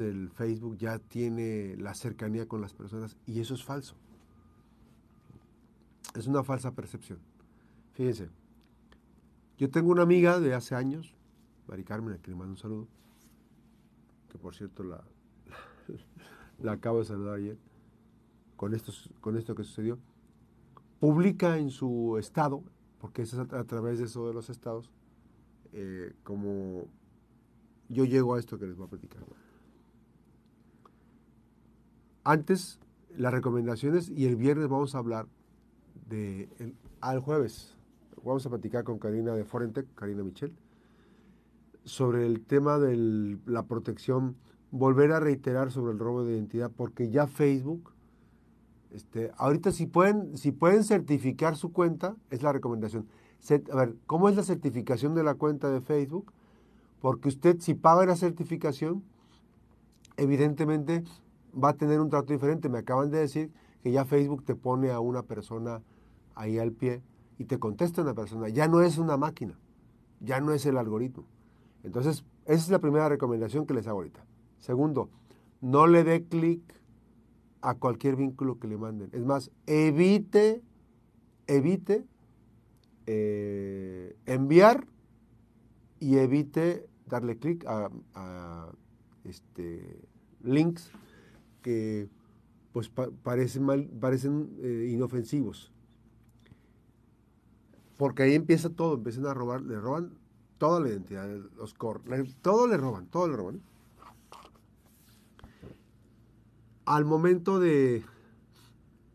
[0.00, 3.94] el Facebook ya tiene la cercanía con las personas y eso es falso.
[6.14, 7.18] Es una falsa percepción.
[7.92, 8.30] Fíjense,
[9.58, 11.14] yo tengo una amiga de hace años,
[11.68, 12.88] Mari Carmen, a quien le mando un saludo,
[14.30, 15.04] que por cierto la,
[16.58, 17.58] la, acabo de saludar ayer,
[18.56, 18.74] con,
[19.20, 19.98] con esto que sucedió,
[20.98, 22.62] publica en su estado,
[23.00, 24.90] porque es a, través de eso de los estados,
[25.72, 26.86] eh, como
[27.88, 29.22] yo llego a esto que les voy a platicar.
[32.30, 32.78] Antes,
[33.16, 35.26] las recomendaciones y el viernes vamos a hablar
[36.08, 36.48] de
[37.00, 37.74] al jueves.
[38.24, 40.54] Vamos a platicar con Karina de Forentec, Karina Michel,
[41.82, 44.36] sobre el tema de la protección,
[44.70, 47.90] volver a reiterar sobre el robo de identidad, porque ya Facebook,
[48.92, 53.08] este, ahorita si pueden, si pueden certificar su cuenta, es la recomendación.
[53.72, 56.32] A ver, ¿cómo es la certificación de la cuenta de Facebook?
[57.00, 59.02] Porque usted si paga la certificación,
[60.16, 61.02] evidentemente
[61.52, 62.68] va a tener un trato diferente.
[62.68, 65.82] Me acaban de decir que ya Facebook te pone a una persona
[66.34, 67.02] ahí al pie
[67.38, 68.48] y te contesta una persona.
[68.48, 69.58] Ya no es una máquina,
[70.20, 71.24] ya no es el algoritmo.
[71.82, 74.24] Entonces, esa es la primera recomendación que les hago ahorita.
[74.58, 75.08] Segundo,
[75.60, 76.62] no le dé clic
[77.62, 79.10] a cualquier vínculo que le manden.
[79.12, 80.62] Es más, evite,
[81.46, 82.06] evite
[83.06, 84.86] eh, enviar
[85.98, 88.70] y evite darle clic a,
[89.24, 90.00] este,
[90.42, 90.90] links
[91.60, 92.08] que
[92.72, 95.72] pues parecen, mal, parecen eh, inofensivos.
[97.96, 100.12] Porque ahí empieza todo, empiezan a robar, le roban
[100.58, 102.00] toda la identidad, los core,
[102.40, 103.60] todo le roban, todo le roban.
[106.84, 108.04] Al momento de,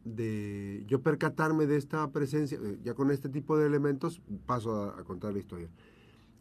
[0.04, 5.00] de yo percatarme de esta presencia, eh, ya con este tipo de elementos, paso a,
[5.00, 5.70] a contar la historia.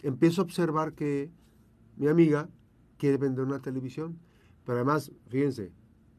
[0.02, 1.30] Empiezo a observar que
[1.96, 2.48] mi amiga
[2.98, 4.18] quiere vender una televisión,
[4.64, 5.72] pero además, fíjense,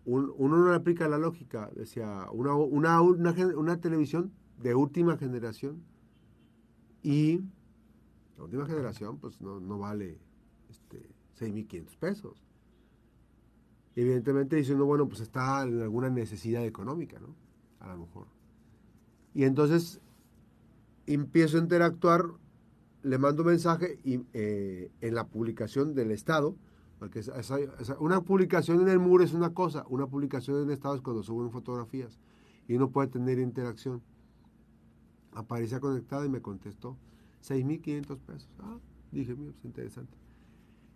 [0.06, 4.32] uno no le aplica la lógica, decía, una, una, una, televisión
[4.62, 5.84] de última generación
[7.02, 7.42] y
[8.38, 10.20] la última generación pues no, no vale
[10.70, 11.10] este,
[11.40, 12.44] 6.500 pesos.
[13.96, 17.36] evidentemente dice uno, bueno, pues está en alguna necesidad económica, ¿no?
[17.80, 18.28] A lo mejor.
[19.34, 20.02] Y entonces
[21.08, 22.26] empiezo a interactuar,
[23.04, 26.56] le mando mensaje y, eh, en la publicación del Estado,
[27.00, 27.22] porque
[28.00, 31.52] una publicación en el muro es una cosa, una publicación en estado es cuando suben
[31.52, 32.20] fotografías
[32.68, 34.02] y uno puede tener interacción.
[35.34, 36.98] Aparecía conectada y me contestó
[37.44, 38.50] 6.500 pesos.
[38.60, 38.80] Ah,
[39.12, 40.18] dije, mira, pues interesante.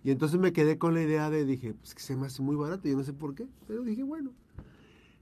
[0.04, 2.56] Y entonces me quedé con la idea de, dije, pues que se me hace muy
[2.56, 4.32] barato, yo no sé por qué, pero dije, bueno.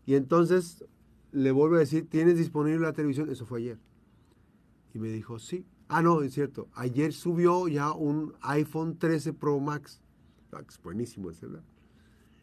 [0.06, 0.86] Y entonces
[1.32, 3.30] le vuelvo a decir, ¿tienes disponible la televisión?
[3.30, 3.80] Eso fue ayer.
[4.94, 5.66] Y me dijo, sí.
[5.90, 6.68] Ah, no, es cierto.
[6.74, 10.02] Ayer subió ya un iPhone 13 Pro Max
[10.84, 11.64] buenísimo el celular.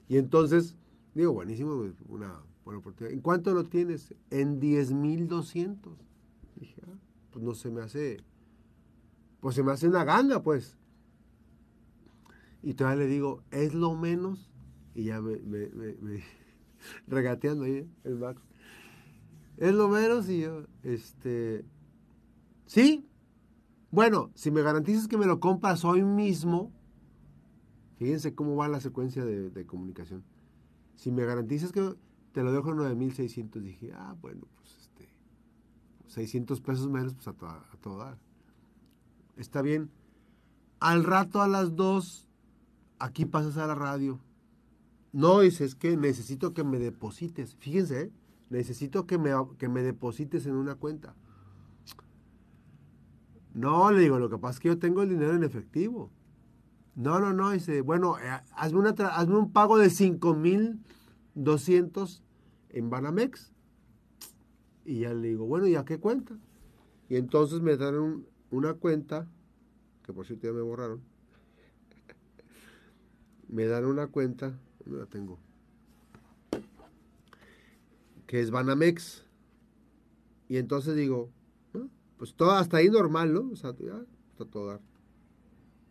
[0.08, 0.76] Y entonces,
[1.14, 3.12] digo, buenísimo, pues, una buena oportunidad.
[3.12, 4.14] ¿En cuánto lo tienes?
[4.30, 5.96] En 10.200.
[6.56, 6.98] Dije, ah,
[7.30, 8.18] pues no se me hace,
[9.40, 10.76] pues se me hace una ganga, pues.
[12.62, 14.50] Y todavía le digo, es lo menos.
[14.94, 15.38] Y ya me,
[17.06, 18.40] regateando ahí el Max.
[19.56, 21.64] Es lo menos y yo, este,
[22.66, 23.08] sí.
[23.90, 26.72] Bueno, si me garantizas que me lo compras hoy mismo,
[28.04, 30.24] Fíjense cómo va la secuencia de, comunicación.
[30.94, 31.94] Si me garantizas que
[32.32, 35.08] te lo dejo en 9.600, dije, ah, bueno, pues este,
[36.08, 37.32] 600 pesos menos, pues a,
[37.80, 38.18] todo dar.
[39.38, 39.88] Está bien.
[40.80, 42.28] Al rato a las 2,
[42.98, 44.20] aquí pasas a la radio.
[45.14, 47.54] No, dices que necesito que me deposites.
[47.54, 48.12] Fíjense, ¿eh?
[48.50, 51.14] necesito que me, que me deposites en una cuenta.
[53.54, 56.10] No, le digo, lo que pasa es que yo tengo el dinero en efectivo.
[56.96, 62.22] No, no, no, dice, bueno, eh, hazme, una hazme un pago de 5,200
[62.70, 63.50] en Banamex.
[64.84, 66.38] Y ya le digo, bueno, ¿y a qué cuenta?
[67.08, 69.26] Y entonces me dan una cuenta,
[70.04, 71.02] que por cierto ya me borraron.
[73.48, 75.40] me dan una cuenta, no la tengo,
[78.26, 79.24] que es Banamex.
[80.48, 81.32] Y entonces digo,
[82.18, 83.50] pues todo hasta ahí normal, ¿no?
[83.50, 84.00] O sea, ya
[84.30, 84.78] está todo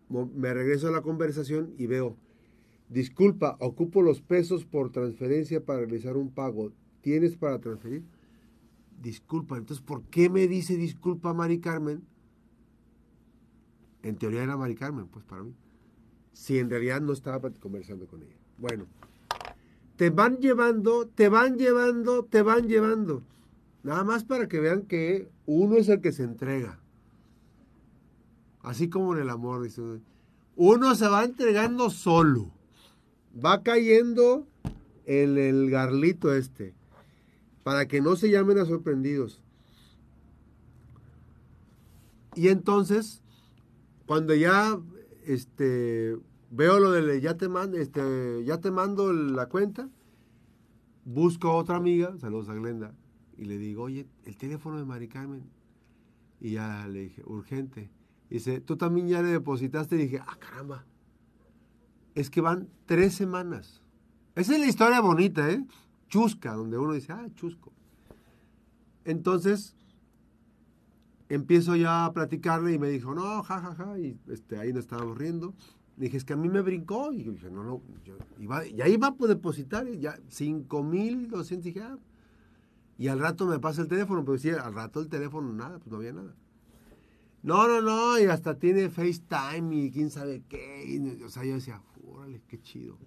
[0.09, 2.17] me regreso a la conversación y veo,
[2.89, 6.73] disculpa, ocupo los pesos por transferencia para realizar un pago.
[7.01, 8.05] ¿Tienes para transferir?
[9.01, 12.03] Disculpa, entonces, ¿por qué me dice disculpa Mari Carmen?
[14.03, 15.55] En teoría era Mari Carmen, pues para mí.
[16.33, 18.37] Si en realidad no estaba conversando con ella.
[18.59, 18.87] Bueno,
[19.97, 23.23] te van llevando, te van llevando, te van llevando.
[23.83, 26.81] Nada más para que vean que uno es el que se entrega.
[28.63, 29.83] Así como en el amor, dice.
[30.57, 32.51] Uno se va entregando solo.
[33.45, 34.47] Va cayendo
[35.05, 36.75] en el garlito este.
[37.65, 39.43] Para que no se llamen a sorprendidos.
[42.37, 43.23] Y entonces,
[44.07, 44.79] cuando ya
[45.27, 46.17] este,
[46.51, 49.89] veo lo de ya te mando, este, ya te mando la cuenta,
[51.05, 52.95] busco a otra amiga, saludos a Glenda,
[53.37, 55.43] y le digo, oye, el teléfono de Mari Carmen.
[56.41, 57.91] Y ya le dije, urgente.
[58.31, 59.97] dice, tú también ya le depositaste.
[59.97, 60.85] Y dije, ah, caramba.
[62.15, 63.83] Es que van tres semanas.
[64.35, 65.65] Esa es la historia bonita, ¿eh?
[66.15, 67.73] Chusca, donde uno dice, ah, chusco.
[69.05, 69.75] Entonces,
[71.29, 74.85] empiezo ya a platicarle y me dijo, no, jajaja, ja, ja, y este, ahí nos
[74.85, 75.55] estábamos riendo.
[75.97, 77.13] dije, es que a mí me brincó.
[77.13, 77.83] Y dije, no, no,
[78.39, 81.99] y ahí va a depositar, ya 5.200, dije, ah.
[82.97, 85.91] Y al rato me pasa el teléfono, pero sí, al rato el teléfono, nada, pues
[85.91, 86.33] no había nada.
[87.43, 91.21] No, no, no, y hasta tiene FaceTime y quién sabe qué.
[91.27, 92.99] o sea, yo decía, órale, qué chido.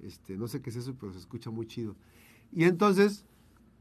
[0.00, 1.96] Este, no sé qué es eso, pero se escucha muy chido.
[2.52, 3.24] Y entonces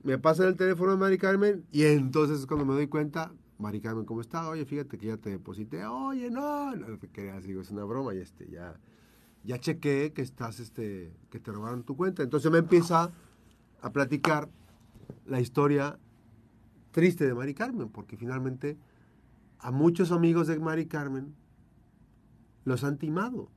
[0.04, 3.80] me pasa el teléfono de Mari Carmen y entonces es cuando me doy cuenta, Mari
[3.80, 4.50] Carmen, ¿cómo está?
[4.50, 5.86] Oye, fíjate que ya te deposité.
[5.86, 8.78] Oye, no, no te creas, digo, es una broma y este, ya,
[9.44, 12.24] ya chequé que estás, este, que te robaron tu cuenta.
[12.24, 13.12] Entonces me empieza
[13.82, 14.50] a platicar
[15.26, 15.98] la historia
[16.92, 18.78] triste de Mari Carmen, porque finalmente
[19.60, 21.34] a muchos amigos de Mari Carmen
[22.66, 23.50] los han timado.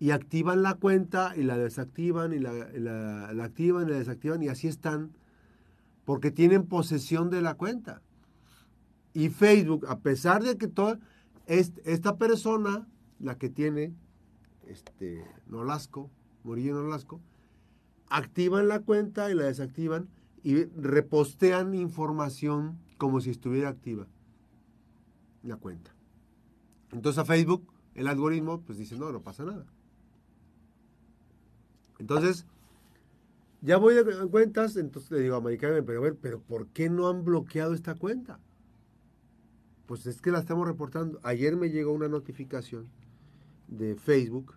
[0.00, 4.48] Y activan la cuenta y la desactivan y la, la activan y la desactivan y
[4.48, 5.12] así están
[6.04, 8.00] porque tienen posesión de la cuenta.
[9.12, 10.98] Y Facebook, a pesar de que toda
[11.46, 12.86] esta persona,
[13.18, 13.92] la que tiene
[14.66, 16.10] este Nolasco,
[16.44, 17.20] Murillo Nolasco,
[18.08, 20.08] activan la cuenta y la desactivan
[20.42, 24.06] y repostean información como si estuviera activa
[25.42, 25.94] la cuenta.
[26.92, 29.66] Entonces a Facebook, el algoritmo, pues dice, no, no pasa nada.
[31.98, 32.46] Entonces,
[33.60, 36.88] ya voy de cuentas, entonces le digo a Americana, pero a ver, pero ¿por qué
[36.88, 38.38] no han bloqueado esta cuenta?
[39.86, 41.18] Pues es que la estamos reportando.
[41.22, 42.88] Ayer me llegó una notificación
[43.66, 44.54] de Facebook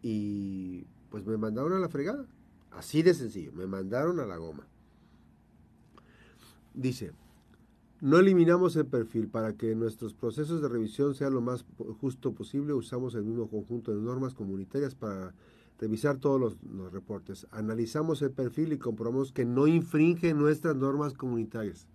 [0.00, 2.26] y pues me mandaron a la fregada.
[2.70, 4.66] Así de sencillo, me mandaron a la goma.
[6.72, 7.12] Dice,
[8.00, 11.64] no eliminamos el perfil para que nuestros procesos de revisión sean lo más
[12.00, 12.72] justo posible.
[12.72, 15.34] Usamos el mismo conjunto de normas comunitarias para
[15.78, 17.46] revisar todos los, los reportes.
[17.50, 21.86] Analizamos el perfil y comprobamos que no infringe nuestras normas comunitarias.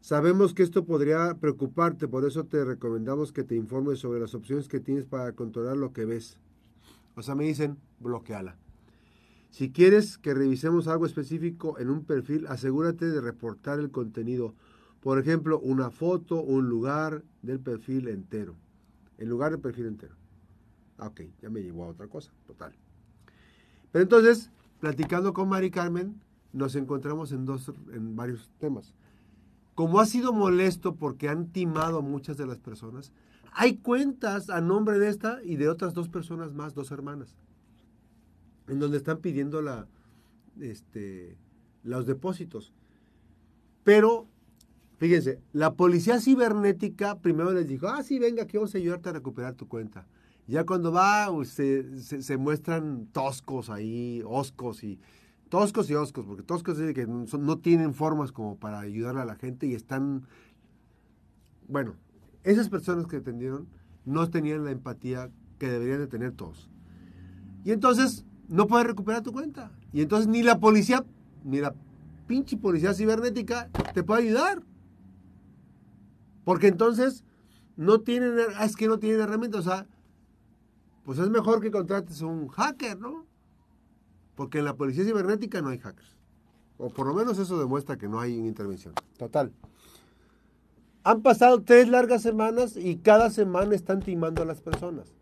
[0.00, 4.66] Sabemos que esto podría preocuparte, por eso te recomendamos que te informes sobre las opciones
[4.66, 6.38] que tienes para controlar lo que ves.
[7.16, 8.56] O sea, me dicen, bloqueala.
[9.50, 14.54] Si quieres que revisemos algo específico en un perfil, asegúrate de reportar el contenido.
[15.00, 18.54] Por ejemplo, una foto, un lugar del perfil entero.
[19.18, 20.19] En lugar del perfil entero.
[21.00, 22.74] Ok, ya me llevó a otra cosa, total.
[23.90, 26.20] Pero entonces, platicando con Mari Carmen,
[26.52, 28.94] nos encontramos en, dos, en varios temas.
[29.74, 33.12] Como ha sido molesto porque han timado a muchas de las personas,
[33.52, 37.34] hay cuentas a nombre de esta y de otras dos personas más, dos hermanas,
[38.68, 39.88] en donde están pidiendo la,
[40.60, 41.36] este,
[41.82, 42.72] los depósitos.
[43.84, 44.26] Pero,
[44.98, 49.12] fíjense, la policía cibernética primero les dijo, ah, sí, venga, aquí vamos a ayudarte a
[49.12, 50.06] recuperar tu cuenta.
[50.50, 54.98] Ya cuando va, se, se muestran toscos ahí, oscos y
[55.48, 59.36] toscos y oscos, porque toscos es que no tienen formas como para ayudar a la
[59.36, 60.26] gente y están,
[61.68, 61.94] bueno,
[62.42, 63.68] esas personas que atendieron
[64.04, 65.30] no tenían la empatía
[65.60, 66.68] que deberían de tener todos.
[67.64, 69.70] Y entonces no puedes recuperar tu cuenta.
[69.92, 71.04] Y entonces ni la policía,
[71.44, 71.76] ni la
[72.26, 74.64] pinche policía cibernética te puede ayudar.
[76.42, 77.22] Porque entonces
[77.76, 79.60] no tienen, ah, es que no tienen herramientas.
[79.60, 79.86] O sea,
[81.10, 83.26] pues es mejor que contrates un hacker, ¿no?
[84.36, 86.16] Porque en la policía cibernética no hay hackers.
[86.78, 88.94] O por lo menos eso demuestra que no hay intervención.
[89.18, 89.52] Total.
[91.02, 95.12] Han pasado tres largas semanas y cada semana están timando a las personas.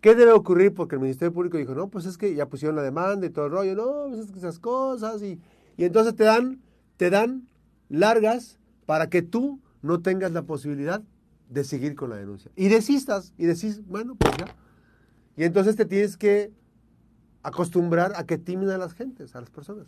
[0.00, 0.74] ¿Qué debe ocurrir?
[0.74, 3.46] Porque el Ministerio Público dijo, no, pues es que ya pusieron la demanda y todo
[3.46, 5.38] el rollo, no, pues es que esas cosas, y,
[5.76, 6.60] y entonces te dan,
[6.96, 7.46] te dan
[7.88, 11.04] largas para que tú no tengas la posibilidad
[11.50, 12.50] de seguir con la denuncia.
[12.56, 14.54] Y desistas, y decís, bueno, pues ya.
[15.36, 16.52] Y entonces te tienes que
[17.42, 19.86] acostumbrar a que timen a las gentes, a las personas.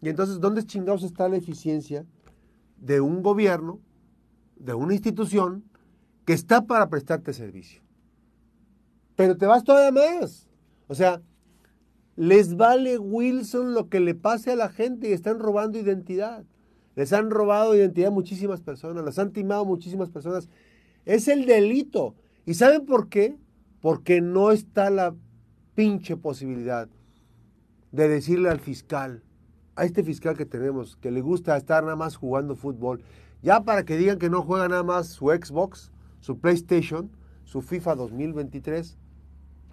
[0.00, 2.06] Y entonces, ¿dónde chingados está la eficiencia
[2.76, 3.80] de un gobierno,
[4.56, 5.64] de una institución
[6.24, 7.82] que está para prestarte servicio?
[9.16, 10.46] Pero te vas todavía más.
[10.86, 11.20] O sea,
[12.16, 16.44] les vale Wilson lo que le pase a la gente y están robando identidad.
[16.94, 20.48] Les han robado identidad a muchísimas personas, las han timado muchísimas personas.
[21.04, 22.14] Es el delito.
[22.46, 23.36] ¿Y saben por qué?
[23.80, 25.14] Porque no está la
[25.74, 26.88] pinche posibilidad
[27.90, 29.22] de decirle al fiscal,
[29.76, 33.02] a este fiscal que tenemos, que le gusta estar nada más jugando fútbol,
[33.42, 35.90] ya para que digan que no juega nada más su Xbox,
[36.20, 37.10] su PlayStation,
[37.44, 38.96] su FIFA 2023,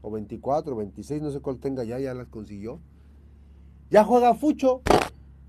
[0.01, 2.79] o 24, o 26, no sé cuál tenga ya, ya las consiguió.
[3.89, 4.81] Ya juega fucho,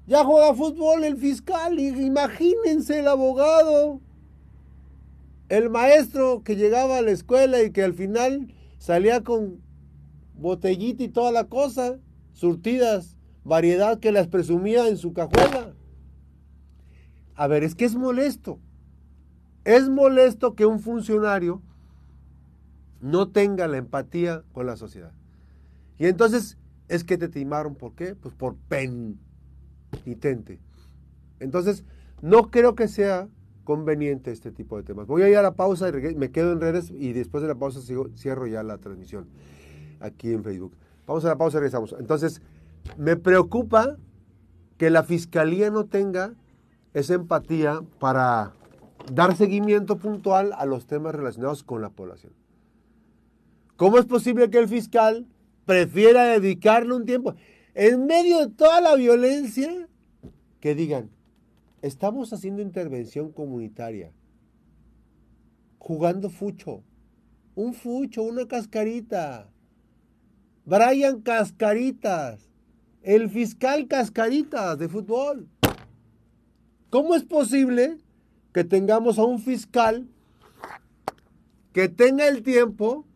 [0.06, 4.00] ya juega fútbol el fiscal, imagínense el abogado,
[5.50, 9.60] el maestro que llegaba a la escuela y que al final salía con
[10.34, 11.98] botellita y toda la cosa,
[12.32, 15.74] surtidas, variedad que las presumía en su cajuela.
[17.34, 18.60] A ver, es que es molesto.
[19.64, 21.60] Es molesto que un funcionario
[23.00, 25.12] no tenga la empatía con la sociedad.
[25.98, 28.14] Y entonces es que te timaron, ¿por qué?
[28.14, 30.60] Pues por penitente.
[31.40, 31.84] Entonces,
[32.22, 33.28] no creo que sea
[33.70, 35.06] conveniente este tipo de temas.
[35.06, 37.54] Voy a ir a la pausa y me quedo en redes y después de la
[37.54, 37.80] pausa
[38.16, 39.28] cierro ya la transmisión
[40.00, 40.76] aquí en Facebook.
[41.06, 41.94] Vamos a la pausa y regresamos.
[42.00, 42.42] Entonces,
[42.96, 43.96] me preocupa
[44.76, 46.34] que la fiscalía no tenga
[46.94, 48.54] esa empatía para
[49.12, 52.32] dar seguimiento puntual a los temas relacionados con la población.
[53.76, 55.28] ¿Cómo es posible que el fiscal
[55.64, 57.36] prefiera dedicarle un tiempo
[57.74, 59.86] en medio de toda la violencia
[60.58, 61.08] que digan,
[61.82, 64.12] estamos haciendo intervención comunitaria,
[65.78, 66.82] jugando fucho,
[67.54, 69.50] un fucho, una cascarita,
[70.64, 72.48] Brian Cascaritas,
[73.02, 75.48] el fiscal Cascaritas de fútbol.
[76.90, 77.98] ¿Cómo es posible
[78.52, 80.08] que tengamos a un fiscal
[81.72, 83.06] que tenga el tiempo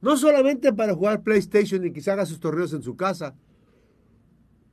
[0.00, 3.34] no solamente para jugar PlayStation y quizá haga sus torneos en su casa,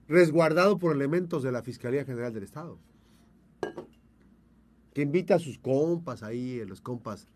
[0.10, 2.78] resguardado por elementos de la Fiscalía General del Estado,
[4.94, 7.28] que invita a sus compas ahí, a los compas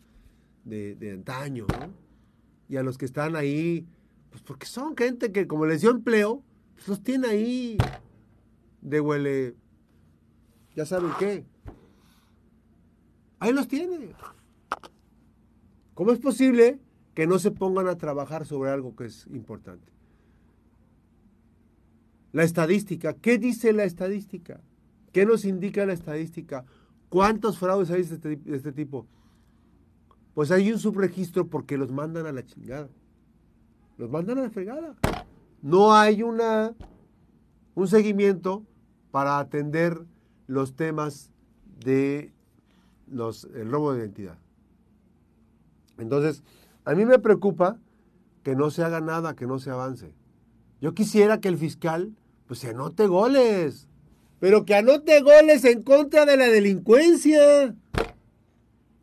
[0.63, 1.93] de, antaño, ¿no?
[2.67, 3.87] y a los que están ahí
[4.35, 6.43] pues porque son gente que como les dio empleo,
[6.73, 7.77] pues los tiene ahí
[8.81, 9.55] de huele,
[10.75, 11.45] ya saben qué.
[13.39, 14.09] Ahí los tiene.
[15.93, 16.81] ¿Cómo es posible
[17.13, 19.89] que no se pongan a trabajar sobre algo que es importante?
[22.33, 24.59] La estadística, ¿qué dice la estadística?
[25.13, 26.65] ¿Qué nos indica la estadística?
[27.09, 29.05] ¿Cuántos fraudes hay de este, de este tipo?
[30.33, 32.89] Pues hay un subregistro porque los mandan a la chingada.
[33.97, 34.95] Los mandan a la fregada.
[35.61, 36.73] No hay una,
[37.73, 38.63] un seguimiento
[39.11, 40.01] para atender
[40.47, 41.31] los temas
[41.79, 42.33] de
[43.07, 44.37] los, el robo de identidad.
[45.97, 46.43] Entonces,
[46.83, 47.79] a mí me preocupa
[48.43, 50.13] que no se haga nada, que no se avance.
[50.81, 52.13] Yo quisiera que el fiscal
[52.47, 53.87] pues se anote goles,
[54.39, 57.75] pero que anote goles en contra de la delincuencia.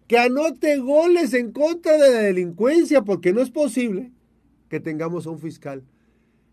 [0.06, 4.12] Que anote goles en contra de la delincuencia, porque no es posible
[4.68, 5.84] que tengamos a un fiscal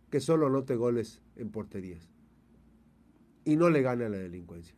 [0.09, 2.09] que solo anote goles en porterías
[3.45, 4.75] y no le gane a la delincuencia.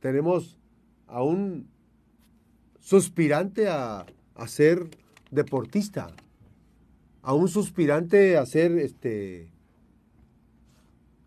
[0.00, 0.58] Tenemos
[1.06, 1.68] a un
[2.78, 4.06] suspirante a,
[4.46, 4.88] ser
[5.30, 6.14] deportista,
[7.22, 9.50] a un suspirante a ser este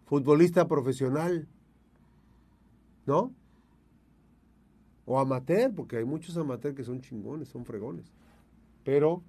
[0.06, 1.48] futbolista profesional,
[3.06, 3.32] ¿no?
[5.06, 8.06] O amateur, porque hay muchos amateurs que son chingones, son fregones.
[8.84, 9.22] Pero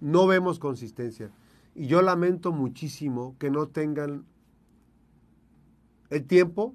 [0.00, 1.30] no vemos consistencia.
[1.74, 4.24] Y yo lamento muchísimo que no tengan
[6.10, 6.74] el tiempo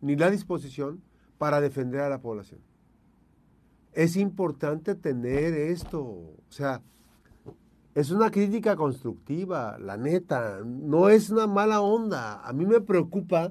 [0.00, 1.02] ni la disposición
[1.38, 2.60] para defender a la población.
[3.92, 6.02] es importante tener esto.
[6.02, 6.82] O sea,
[7.98, 10.60] es una crítica constructiva, la neta.
[10.64, 12.40] No es una mala onda.
[12.46, 13.50] A mí me preocupa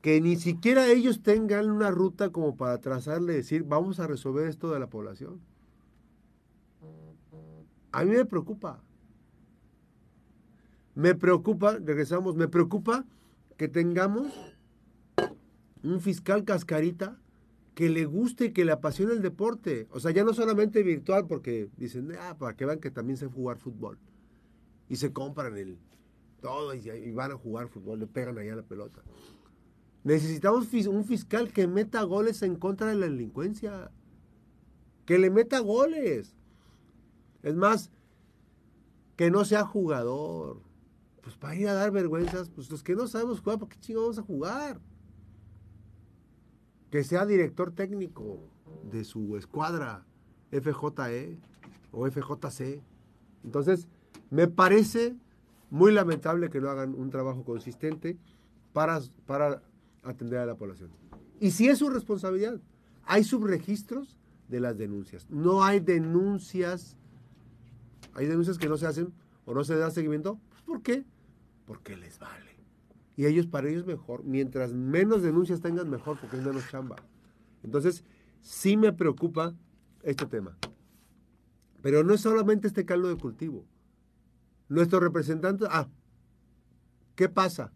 [0.00, 4.70] que ni siquiera ellos tengan una ruta como para trazarle decir, vamos a resolver esto
[4.70, 5.40] de la población.
[7.90, 8.80] A mí me preocupa.
[10.94, 13.04] Me preocupa, regresamos, me preocupa
[13.56, 14.32] que tengamos
[15.82, 17.18] un fiscal cascarita
[17.74, 19.88] que le guste y que le apasione el deporte.
[19.90, 23.26] O sea, ya no solamente virtual, porque dicen, ah, para que vean que también sé
[23.26, 23.98] jugar fútbol.
[24.88, 25.78] Y se compran el
[26.40, 29.02] todo y, van a jugar fútbol, le pegan allá la pelota.
[30.04, 33.90] Necesitamos un fiscal que meta goles en contra de la delincuencia.
[35.06, 36.36] Que le meta goles.
[37.42, 37.90] Es más,
[39.16, 40.60] que no sea jugador.
[41.22, 44.16] Pues para ir a dar vergüenzas, pues los que no sabemos jugar, ¿para qué chingados
[44.16, 44.80] vamos a jugar?
[46.94, 48.38] Que sea director técnico
[48.88, 50.06] de su escuadra
[50.52, 51.40] FJE
[51.90, 52.80] o FJC.
[53.42, 53.88] Entonces,
[54.30, 55.16] me parece
[55.70, 58.16] muy lamentable que no hagan un trabajo consistente
[58.72, 59.60] para, para
[60.04, 60.90] atender a la población.
[61.40, 62.60] Y si es su responsabilidad,
[63.02, 64.16] hay subregistros
[64.48, 65.28] de las denuncias.
[65.28, 66.96] No hay denuncias,
[68.12, 69.12] hay denuncias que no se hacen
[69.46, 70.38] o no se da seguimiento.
[70.48, 71.04] Pues, ¿Por qué?
[71.66, 72.53] Porque les vale.
[73.16, 74.24] Y ellos, para ellos mejor.
[74.24, 76.96] Mientras menos denuncias tengan, mejor, porque es menos chamba.
[77.62, 78.04] Entonces,
[78.40, 79.54] sí me preocupa
[80.02, 80.56] este tema.
[81.82, 83.64] Pero no es solamente este caldo de cultivo.
[84.68, 85.88] Nuestros representantes, ah,
[87.14, 87.72] ¿qué pasa?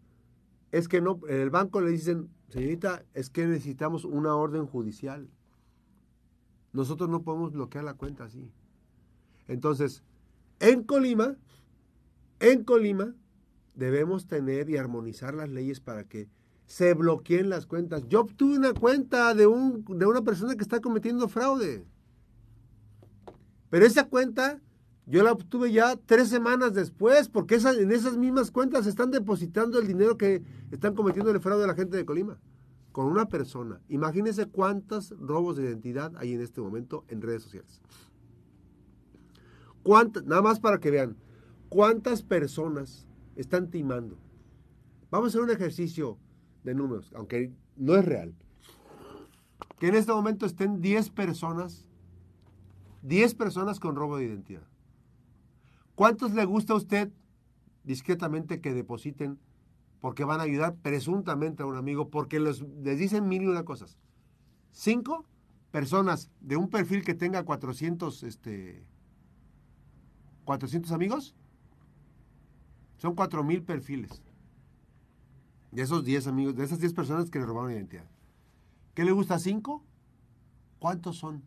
[0.71, 5.29] es que no, en el banco le dicen, señorita, es que necesitamos una orden judicial.
[6.73, 8.51] Nosotros no podemos bloquear la cuenta así.
[9.47, 10.03] Entonces,
[10.59, 11.35] en Colima,
[12.39, 13.15] en Colima,
[13.79, 16.27] debemos tener y armonizar las leyes para que
[16.67, 18.03] se bloqueen las cuentas.
[18.07, 21.83] Yo obtuve una cuenta de, un, de una persona que está cometiendo fraude.
[23.69, 24.61] Pero esa cuenta
[25.07, 29.87] yo la obtuve ya tres semanas después, porque en esas mismas cuentas están depositando el
[29.87, 32.37] dinero que están cometiendo el fraude a la gente de Colima,
[32.91, 33.81] con una persona.
[33.89, 37.81] Imagínense cuántos robos de identidad hay en este momento en redes sociales.
[39.81, 41.17] ¿Cuántas, nada más para que vean,
[41.69, 43.07] cuántas personas
[43.39, 44.17] están timando.
[45.09, 46.17] Vamos a hacer un ejercicio
[46.63, 48.35] de números, aunque no es real.
[49.79, 51.87] Que en este momento estén 10 personas,
[53.03, 54.67] 10 personas con robo de identidad.
[55.95, 57.11] ¿Cuántos le gusta a usted
[57.83, 59.39] discretamente que depositen
[60.01, 63.97] porque van a ayudar presuntamente a un amigo porque les dicen mil y una cosas?
[64.71, 65.25] Cinco
[65.71, 68.85] personas de un perfil que tenga 400, este,
[70.43, 71.35] 400 amigos,
[72.99, 74.21] son cuatro mil perfiles.
[75.71, 78.05] De esos 10 amigos, de esas 10 personas que le robaron identidad.
[78.93, 79.83] ¿Qué le gusta a cinco?
[80.79, 81.43] ¿Cuántos son?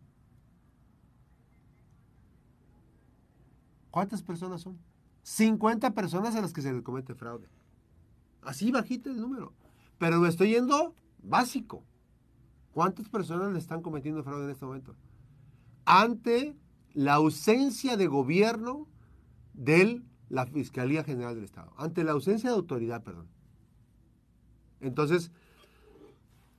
[3.91, 4.79] ¿Cuántas personas son?
[5.23, 7.47] 50 personas a las que se les comete fraude.
[8.43, 9.53] Así bajito el número.
[9.99, 11.85] Pero me estoy yendo básico.
[12.73, 14.97] ¿Cuántas personas le están cometiendo fraude en este momento?
[15.85, 16.57] Ante
[16.95, 18.88] la ausencia de gobierno
[19.53, 21.73] de la Fiscalía General del Estado.
[21.77, 23.29] Ante la ausencia de autoridad, perdón.
[24.81, 25.31] Entonces,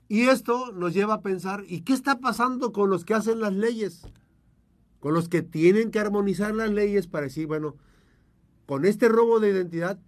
[0.08, 3.54] y esto nos lleva a pensar, ¿y qué está pasando con los que hacen las
[3.54, 4.06] leyes?
[5.04, 7.76] con los que tienen que armonizar las leyes para decir, bueno,
[8.66, 10.00] con este robo de identidad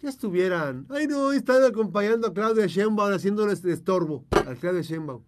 [0.00, 5.24] ya estuvieran, ay no, están acompañando a Claudia Sheinbaum haciéndole este estorbo al Claudia Sheinbaum,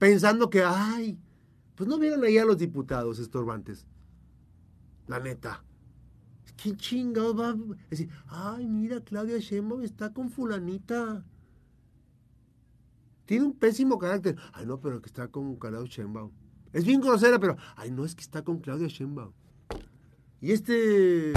[0.00, 1.16] pensando que, ay,
[1.76, 3.86] pues no vieron ahí a los diputados estorbantes,
[5.06, 5.62] la neta.
[6.60, 7.56] ¿Quién chingados va a
[7.88, 11.24] decir, ay, mira, Claudia Sheinbaum está con fulanita?
[13.26, 14.36] Tiene un pésimo carácter.
[14.52, 16.32] Ay, no, pero que está con Claudia Sheinbaum.
[16.72, 19.32] Es bien grosera, pero, ay, no es que está con Claudia Sheinbaum.
[20.40, 21.32] Y este,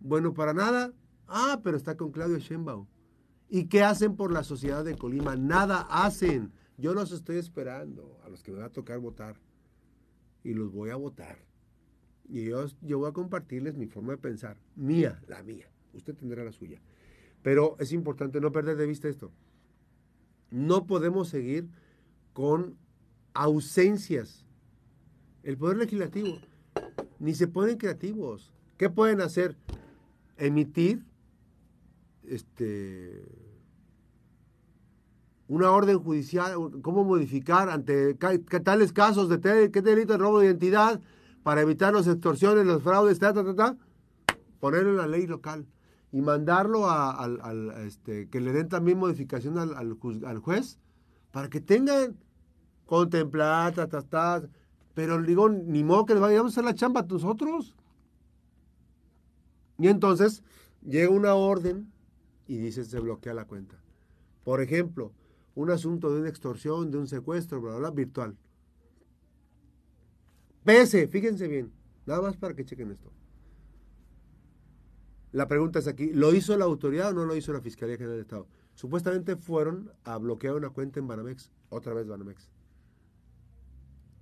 [0.00, 0.92] bueno, para nada.
[1.28, 2.86] Ah, pero está con Claudia Sheinbaum.
[3.48, 5.36] ¿Y qué hacen por la sociedad de Colima?
[5.36, 6.52] Nada hacen.
[6.78, 9.36] Yo los estoy esperando, a los que me va a tocar votar.
[10.42, 11.38] Y los voy a votar.
[12.28, 14.56] Y yo, yo voy a compartirles mi forma de pensar.
[14.76, 15.68] Mía, la mía.
[15.92, 16.80] Usted tendrá la suya.
[17.42, 19.30] Pero es importante no perder de vista esto.
[20.50, 21.68] No podemos seguir
[22.32, 22.76] con
[23.34, 24.46] ausencias.
[25.42, 26.38] El Poder Legislativo
[27.18, 28.52] ni se ponen creativos.
[28.76, 29.56] ¿Qué pueden hacer?
[30.36, 31.04] Emitir
[32.24, 33.24] este,
[35.48, 41.00] una orden judicial, cómo modificar ante tales casos de qué delito de robo de identidad
[41.44, 43.76] para evitar las extorsiones, los fraudes, ta, ta, ta,
[44.58, 45.66] ponerlo en la ley local
[46.10, 47.30] y mandarlo a,
[47.86, 50.78] este, que le den también modificación al, al, juez
[51.30, 52.16] para que tengan
[52.86, 54.42] contemplar, ta, ta, ta.
[54.94, 57.76] Pero digo, ni modo que les vayamos a hacer la chamba a nosotros.
[59.78, 60.42] Y entonces
[60.82, 61.92] llega una orden
[62.46, 63.76] y dice se bloquea la cuenta.
[64.44, 65.12] Por ejemplo,
[65.54, 68.36] un asunto de una extorsión, de un secuestro, bla, bla, bla, virtual.
[70.64, 71.72] Pese, fíjense bien,
[72.06, 73.12] nada más para que chequen esto.
[75.32, 78.14] La pregunta es aquí, ¿lo hizo la autoridad o no lo hizo la Fiscalía General
[78.16, 78.46] del Estado?
[78.74, 82.48] Supuestamente fueron a bloquear una cuenta en Banamex, otra vez Banamex.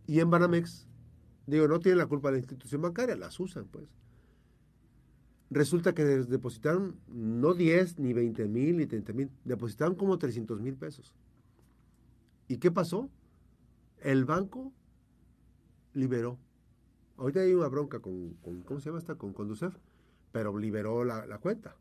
[0.07, 0.89] Y en Banamex,
[1.47, 3.87] digo, no tienen la culpa de la institución bancaria, las usan, pues.
[5.51, 10.77] Resulta que depositaron no 10, ni 20 mil, ni 30 mil, depositaron como 300 mil
[10.77, 11.15] pesos.
[12.49, 13.11] ¿Y qué pasó?
[13.99, 14.73] El banco
[15.95, 16.39] liberó.
[17.17, 19.15] Ahorita hay una bronca con, ¿cómo se llama esta?
[19.17, 19.75] Con Conducef,
[20.33, 21.77] pero liberó la, la cuenta.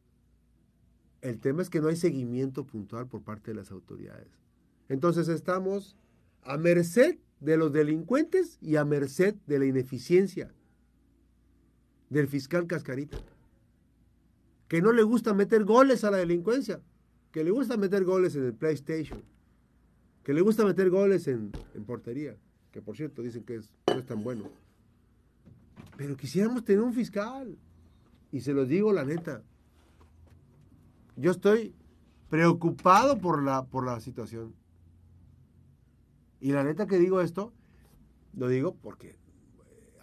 [1.22, 4.28] El tema es que no hay seguimiento puntual por parte de las autoridades.
[4.90, 5.96] Entonces estamos
[6.44, 10.54] a merced de los delincuentes y a merced de la ineficiencia
[12.10, 13.18] del fiscal Cascarita,
[14.68, 16.82] que no le gusta meter goles a la delincuencia,
[17.32, 19.24] que le gusta meter goles en el PlayStation,
[20.24, 21.52] que le gusta meter goles en,
[21.86, 22.36] portería,
[22.72, 24.46] que por cierto dicen que no es tan bueno.
[25.98, 27.58] Pero quisiéramos tener un fiscal,
[28.32, 29.44] y se los digo la neta,
[31.18, 31.76] yo estoy
[32.30, 34.56] preocupado por la, por la situación.
[36.40, 37.54] Y la neta que digo esto,
[38.34, 39.20] lo digo porque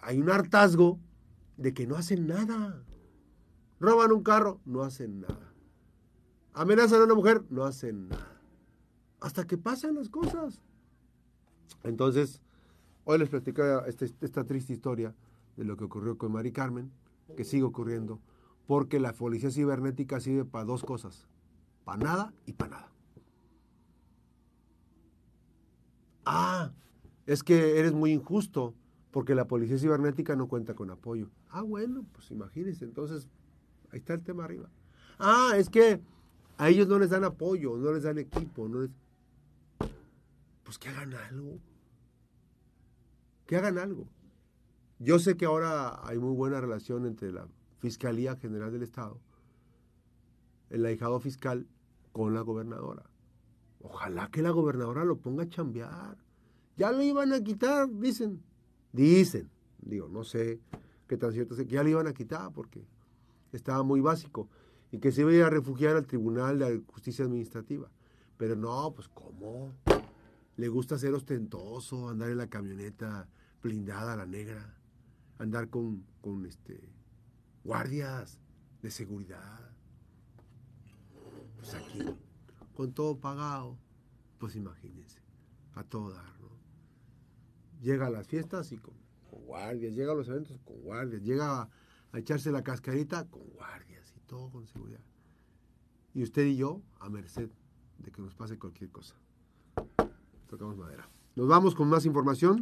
[0.01, 0.99] hay un hartazgo
[1.57, 2.83] de que no hacen nada.
[3.79, 5.53] Roban un carro, no hacen nada.
[6.53, 8.41] Amenazan a una mujer, no hacen nada.
[9.19, 10.61] Hasta que pasan las cosas.
[11.83, 12.41] Entonces,
[13.11, 15.15] hoy les platico este, esta triste historia
[15.57, 16.91] de lo que ocurrió con Mari Carmen,
[17.35, 18.21] que sigue ocurriendo,
[18.67, 21.27] porque la policía cibernética sirve para dos cosas,
[21.85, 22.91] para nada y para nada.
[26.23, 26.71] Ah,
[27.25, 28.75] es que eres muy injusto
[29.09, 31.31] porque la policía cibernética no cuenta con apoyo.
[31.49, 33.27] Ah, bueno, pues imagínense, entonces
[33.91, 34.69] ahí está el tema arriba.
[35.17, 35.99] Ah, es que
[36.59, 38.91] a ellos no les dan apoyo, no les dan equipo, no les...
[40.63, 41.59] Pues que hagan algo.
[43.49, 44.07] Que hagan algo.
[44.99, 47.47] Yo sé que ahora hay muy buena relación entre la
[47.79, 49.19] Fiscalía General del Estado,
[50.69, 51.65] el ahijado fiscal
[52.11, 53.09] con la gobernadora.
[53.79, 56.15] Ojalá que la gobernadora lo ponga a chambear.
[56.77, 58.43] Ya lo iban a quitar, dicen.
[58.93, 60.59] Dicen, digo, no sé
[61.07, 62.85] qué tan cierto es, que ya lo iban a quitar porque
[63.51, 64.47] estaba muy básico
[64.91, 67.89] y que se iba a refugiar al Tribunal de Justicia Administrativa.
[68.37, 69.73] Pero no, pues ¿cómo?
[70.59, 73.29] Le gusta ser ostentoso, andar en la camioneta
[73.63, 74.75] blindada, la negra,
[75.37, 76.03] andar con,
[76.45, 76.91] este,
[77.63, 78.41] guardias
[78.81, 79.71] de seguridad.
[81.55, 82.03] Pues aquí,
[82.75, 83.77] con todo pagado,
[84.37, 85.21] pues imagínense,
[85.75, 86.49] a todo dar, ¿no?
[87.79, 88.95] Llega a las fiestas y con,
[89.31, 91.69] guardias, llega a los eventos con guardias, llega a,
[92.11, 95.05] a echarse la cascarita con guardias y todo con seguridad.
[96.13, 97.49] Y usted y yo a merced
[97.99, 99.15] de que nos pase cualquier cosa.
[100.49, 101.07] Tocamos madera.
[101.35, 102.57] Nos vamos con más información.